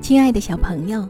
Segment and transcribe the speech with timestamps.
[0.00, 1.08] 亲爱的小朋友，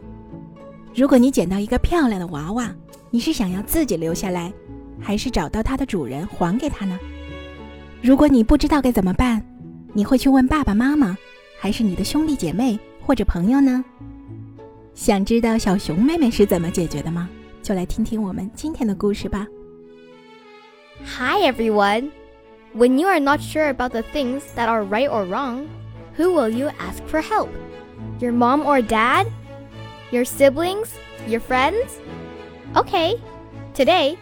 [0.95, 2.73] 如果你捡到一个漂亮的娃娃，
[3.11, 4.51] 你是想要自己留下来，
[4.99, 6.97] 还是找到它的主人还给他呢？
[8.01, 9.43] 如果你不知道该怎么办，
[9.93, 11.15] 你会去问爸爸妈妈，
[11.59, 13.83] 还是你的兄弟姐妹或者朋友呢？
[14.95, 17.29] 想知道小熊妹妹是怎么解决的吗？
[17.61, 19.45] 就来听听我们今天的故事吧。
[21.03, 22.09] Hi everyone!
[22.75, 25.65] When you are not sure about the things that are right or wrong,
[26.17, 27.49] who will you ask for help?
[28.19, 29.31] Your mom or dad?
[30.09, 30.95] Your siblings?
[31.27, 31.99] Your friends?
[32.75, 33.21] Okay,
[33.75, 34.17] today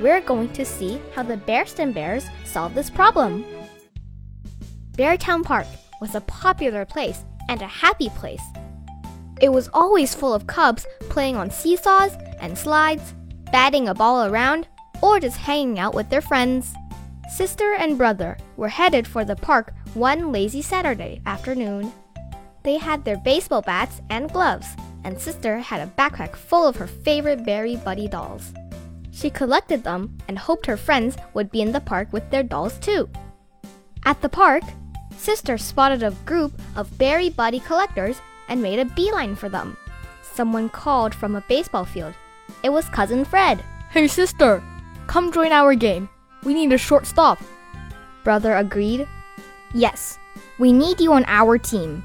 [0.00, 3.44] we're going to see how the Berenstain Bears solved this problem.
[4.92, 5.66] Beartown Park
[6.00, 8.42] was a popular place and a happy place.
[9.40, 13.14] It was always full of cubs playing on seesaws and slides,
[13.50, 14.68] batting a ball around,
[15.02, 16.72] or just hanging out with their friends.
[17.34, 21.92] Sister and brother were headed for the park one lazy Saturday afternoon.
[22.62, 24.66] They had their baseball bats and gloves,
[25.04, 28.52] and Sister had a backpack full of her favorite Beary Buddy dolls.
[29.12, 32.78] She collected them and hoped her friends would be in the park with their dolls
[32.78, 33.08] too.
[34.04, 34.62] At the park,
[35.16, 39.76] Sister spotted a group of Beary Buddy collectors and made a beeline for them.
[40.22, 42.14] Someone called from a baseball field.
[42.62, 43.62] It was Cousin Fred.
[43.90, 44.62] Hey, sister,
[45.06, 46.08] come join our game.
[46.44, 47.38] We need a shortstop.
[48.24, 49.06] Brother agreed.
[49.74, 50.18] Yes,
[50.58, 52.02] we need you on our team.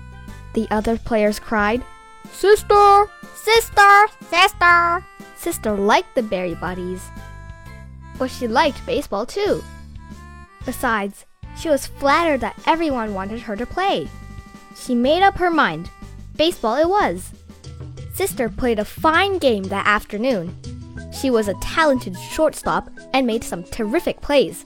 [0.56, 1.84] The other players cried.
[2.32, 3.12] Sister!
[3.36, 4.08] Sister!
[4.30, 5.06] Sister!
[5.36, 7.04] Sister liked the Beary Buddies.
[8.18, 9.62] But she liked baseball too.
[10.66, 11.26] Besides,
[11.58, 14.08] she was flattered that everyone wanted her to play.
[14.78, 15.92] She made up her mind.
[16.38, 17.32] Baseball it was.
[18.14, 20.56] Sister played a fine game that afternoon.
[21.12, 24.64] She was a talented shortstop and made some terrific plays.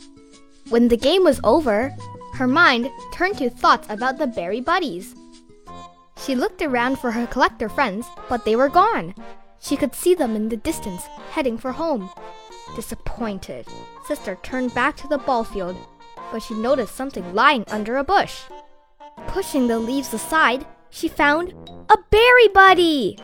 [0.69, 1.95] When the game was over,
[2.35, 5.15] her mind turned to thoughts about the Beary Buddies.
[6.25, 9.15] She looked around for her collector friends, but they were gone.
[9.59, 12.09] She could see them in the distance, heading for home.
[12.75, 13.65] Disappointed,
[14.05, 15.75] Sister turned back to the ball field,
[16.31, 18.41] but she noticed something lying under a bush.
[19.27, 21.53] Pushing the leaves aside, she found
[21.89, 23.17] a Beary Buddy!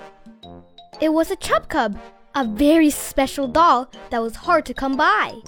[1.02, 1.98] It was a Chub Cub,
[2.34, 5.40] a very special doll that was hard to come by.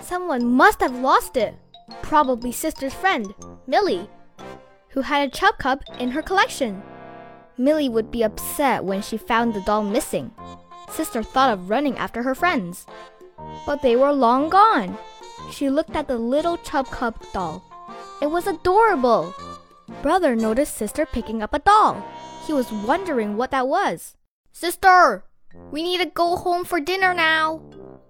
[0.00, 1.54] Someone must have lost it.
[2.02, 3.34] Probably Sister's friend,
[3.66, 4.08] Millie,
[4.90, 6.82] who had a Chub Cub in her collection.
[7.56, 10.32] Millie would be upset when she found the doll missing.
[10.90, 12.86] Sister thought of running after her friends.
[13.66, 14.98] But they were long gone.
[15.50, 17.62] She looked at the little Chub Cub doll.
[18.20, 19.34] It was adorable.
[20.02, 22.04] Brother noticed Sister picking up a doll.
[22.46, 24.16] He was wondering what that was.
[24.52, 25.24] Sister,
[25.70, 27.62] we need to go home for dinner now.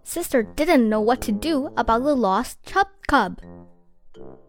[0.03, 3.41] Sister didn't know what to do about the lost Chub Cub.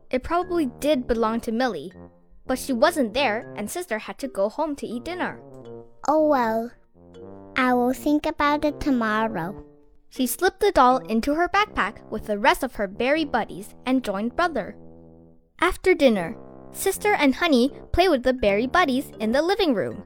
[0.09, 1.93] It probably did belong to Millie,
[2.45, 5.39] but she wasn't there and Sister had to go home to eat dinner.
[6.07, 6.71] Oh well.
[7.55, 9.65] I will think about it tomorrow.
[10.09, 14.03] She slipped the doll into her backpack with the rest of her Beary Buddies and
[14.03, 14.75] joined Brother.
[15.59, 16.35] After dinner,
[16.73, 20.03] Sister and Honey played with the Beary Buddies in the living room.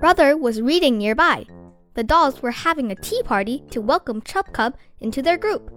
[0.00, 1.46] Brother was reading nearby.
[1.94, 5.70] The dolls were having a tea party to welcome Chub Cub into their group.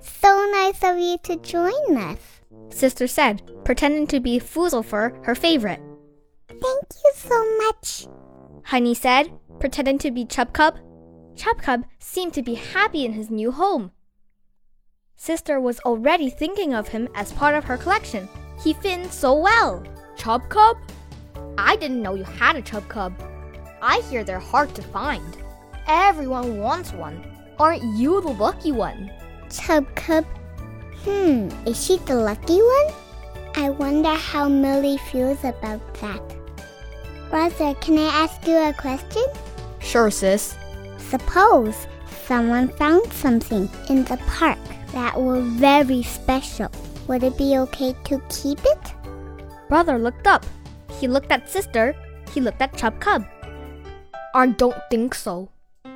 [0.00, 2.18] So nice of you to join us.
[2.70, 5.80] Sister said, pretending to be Foozlefur, her favorite.
[6.48, 8.06] Thank you so much.
[8.64, 9.30] Honey said,
[9.60, 10.78] pretending to be Chub Cub.
[11.36, 13.92] Chub Cub seemed to be happy in his new home.
[15.16, 18.28] Sister was already thinking of him as part of her collection.
[18.62, 19.82] He fit so well.
[20.16, 20.76] Chub Cub?
[21.56, 23.12] I didn't know you had a Chub Cub.
[23.80, 25.36] I hear they're hard to find.
[25.86, 27.24] Everyone wants one.
[27.58, 29.12] Aren't you the lucky one?
[29.50, 30.24] Chub Cub.
[31.02, 32.94] Hmm, is she the lucky one?
[33.56, 36.22] I wonder how Millie feels about that.
[37.30, 39.24] Brother, can I ask you a question?
[39.80, 40.56] Sure, sis.
[40.98, 41.86] Suppose
[42.26, 44.58] someone found something in the park
[44.92, 46.70] that was very special.
[47.08, 48.94] Would it be okay to keep it?
[49.68, 50.46] Brother looked up.
[51.00, 51.94] He looked at sister.
[52.32, 53.24] He looked at Chub Cub.
[54.34, 55.50] I don't think so.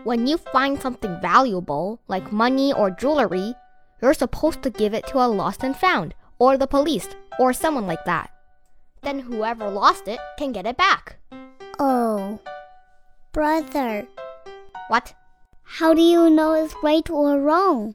[0.04, 3.54] When you find something valuable, like money or jewelry,
[4.00, 7.08] you're supposed to give it to a lost and found, or the police,
[7.38, 8.30] or someone like that.
[9.02, 11.16] Then whoever lost it can get it back.
[11.78, 12.40] Oh.
[13.32, 14.06] Brother,
[14.88, 15.14] What?
[15.62, 17.94] how do you know it's right or wrong?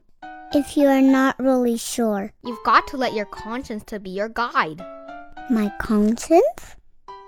[0.53, 2.31] If you are not really sure.
[2.43, 4.85] You've got to let your conscience to be your guide.
[5.49, 6.75] My conscience?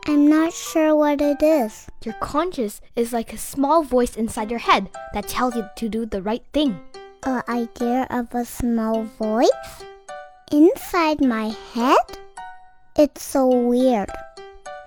[0.07, 1.87] I'm not sure what it is.
[2.03, 6.05] Your conscience is like a small voice inside your head that tells you to do
[6.05, 6.79] the right thing.
[7.27, 9.49] A idea of a small voice?
[10.51, 12.19] Inside my head?
[12.95, 14.11] It's so weird.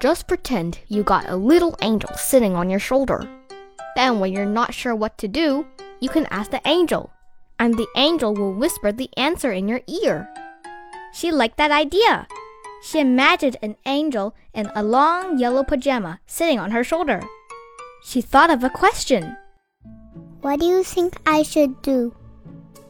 [0.01, 3.29] Just pretend you got a little angel sitting on your shoulder.
[3.97, 5.67] Then, when you're not sure what to do,
[5.99, 7.11] you can ask the angel,
[7.59, 10.29] and the angel will whisper the answer in your ear.
[11.13, 12.29] She liked that idea.
[12.85, 17.21] She imagined an angel in a long yellow pajama sitting on her shoulder.
[18.05, 19.37] She thought of a question.
[20.41, 22.15] What do you think I should do?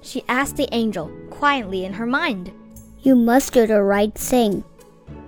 [0.00, 2.52] She asked the angel quietly in her mind.
[3.00, 4.64] You must do the right thing.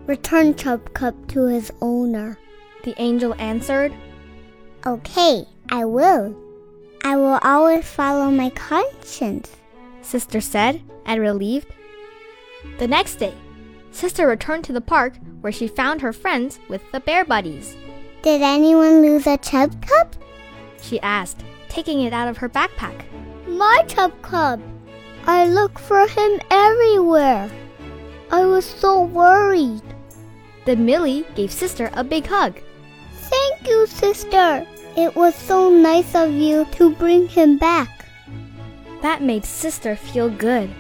[0.06, 2.38] Return Chub Cub to his owner.
[2.84, 3.92] The angel answered,
[4.86, 6.34] Okay, I will.
[7.04, 9.56] I will always follow my conscience.
[10.02, 11.68] Sister said, and relieved.
[12.78, 13.34] The next day,
[13.92, 17.76] Sister returned to the park where she found her friends with the bear buddies.
[18.22, 20.14] Did anyone lose a Chub Cub?
[20.82, 23.04] She asked, taking it out of her backpack.
[23.60, 24.58] My Chub Cub.
[25.26, 27.50] I look for him everywhere.
[28.30, 29.82] I was so worried.
[30.64, 32.56] Then Millie gave Sister a big hug.
[33.12, 34.66] Thank you, sister.
[34.96, 38.06] It was so nice of you to bring him back.
[39.02, 40.70] That made Sister feel good.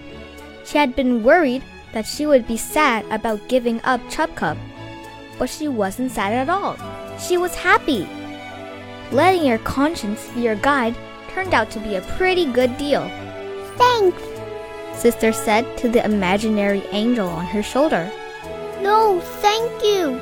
[0.64, 1.62] She had been worried
[1.92, 4.56] that she would be sad about giving up Chub Cub,
[5.38, 6.80] but she wasn't sad at all.
[7.20, 8.08] She was happy.
[9.12, 10.96] Letting your conscience be your guide
[11.34, 13.08] turned out to be a pretty good deal.
[13.76, 14.22] Thanks.
[14.94, 18.10] Sister said to the imaginary angel on her shoulder.
[18.82, 20.20] No, thank you.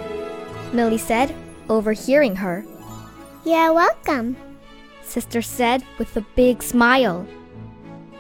[0.72, 1.34] Millie said,
[1.68, 2.64] overhearing her.
[3.44, 4.36] You're welcome.
[5.02, 7.26] Sister said with a big smile.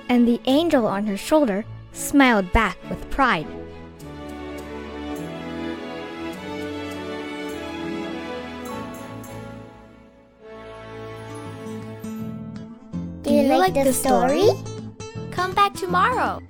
[0.08, 3.46] And the angel on her shoulder smiled back with pride.
[13.48, 14.48] You, like, the story?
[15.30, 16.42] Come back tomorrow.